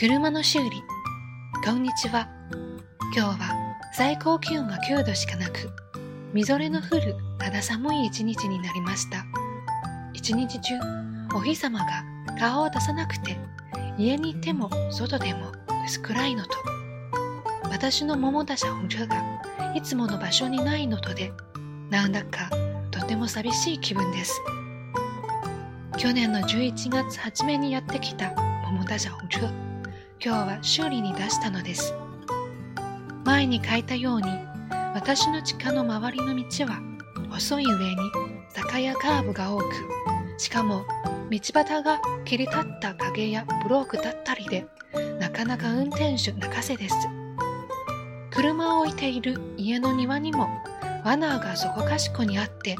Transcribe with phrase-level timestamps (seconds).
[0.00, 0.82] 車の修理。
[1.62, 2.26] こんにちは。
[3.14, 3.54] 今日は
[3.92, 5.70] 最高気温が9度しかなく、
[6.32, 9.26] みぞれの降る肌寒い一日になりました。
[10.14, 10.76] 一日中、
[11.34, 11.86] お日様が
[12.38, 13.36] 顔を出さなくて、
[13.98, 15.52] 家にいても外でも
[15.84, 16.56] 薄暗いのと、
[17.70, 19.22] 私の桃田車本車が
[19.74, 21.30] いつもの場所にないのとで、
[21.90, 22.48] なんだか
[22.90, 24.40] とても寂しい気分です。
[25.98, 28.30] 去年の11月初めにやってきた
[28.64, 29.69] 桃田車本車。
[30.22, 31.94] 今日は修理に出したのです。
[33.24, 34.26] 前に書いたように、
[34.94, 36.78] 私の地下の周りの道は
[37.30, 37.96] 細い上に
[38.50, 39.64] 坂やカーブが多く、
[40.36, 40.84] しかも
[41.30, 44.66] 道端が切り立った影やブロックだったりで、
[45.18, 46.96] なかなか運転手泣かせです。
[48.30, 50.50] 車を置いている家の庭にも
[51.02, 52.76] 罠がそこかしこにあって、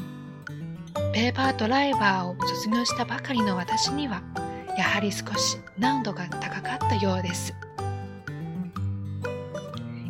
[1.11, 4.21] ペーパードライバーを卒業したばかりの私には、
[4.81, 7.53] やはり少し難度が高かったようです。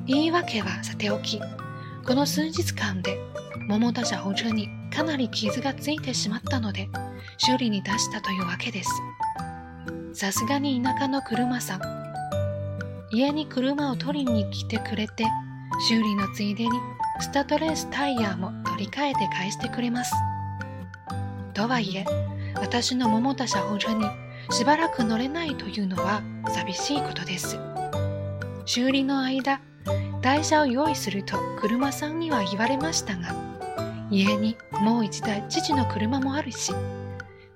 [0.08, 1.42] 言い訳はさておき、
[2.08, 3.20] この数日間で
[3.68, 6.88] 桃田車補助にかなり傷がついてしまったので、
[7.38, 8.90] 修理に出したというわけです。
[10.14, 11.82] さすがに田舎の車さん。
[13.12, 15.26] 家に車を取りに来てくれて、
[15.90, 16.72] 修理のついでに
[17.20, 20.14] スタッドレスタイヤも取り替えて返してくれます。
[21.54, 22.06] とはいえ、
[22.56, 24.06] 私の桃田車補助に
[24.52, 26.22] しばらく乗れないというのは
[26.54, 27.58] 寂しいことです。
[28.66, 29.62] 修理の間、
[30.22, 33.34] 台車を用意すると車さんには言われましたが、
[34.10, 36.74] 家にもう一台父の車もあるし、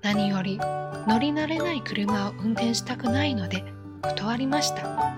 [0.00, 0.58] 何より
[1.06, 3.62] 乗り慣れない車を運転したくないので
[4.02, 5.14] 断りました。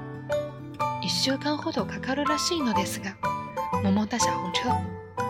[1.01, 3.17] 一週間ほどかかるらしいのですが、
[3.85, 4.63] 桃田車本長、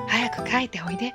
[0.07, 1.15] 早く帰っておいで